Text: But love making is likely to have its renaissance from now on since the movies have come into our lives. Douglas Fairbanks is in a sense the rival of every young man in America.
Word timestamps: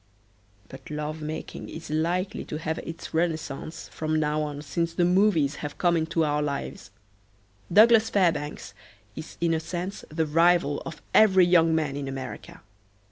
But 0.67 0.89
love 0.89 1.21
making 1.21 1.69
is 1.69 1.91
likely 1.91 2.43
to 2.45 2.57
have 2.57 2.79
its 2.79 3.13
renaissance 3.13 3.87
from 3.93 4.19
now 4.19 4.41
on 4.41 4.63
since 4.63 4.93
the 4.95 5.05
movies 5.05 5.57
have 5.57 5.77
come 5.77 5.95
into 5.95 6.23
our 6.25 6.41
lives. 6.41 6.89
Douglas 7.71 8.09
Fairbanks 8.09 8.73
is 9.15 9.37
in 9.39 9.53
a 9.53 9.59
sense 9.59 10.03
the 10.09 10.25
rival 10.25 10.81
of 10.87 11.03
every 11.13 11.45
young 11.45 11.75
man 11.75 11.95
in 11.95 12.07
America. 12.07 12.63